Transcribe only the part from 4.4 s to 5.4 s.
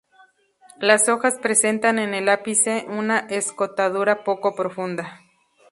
profunda.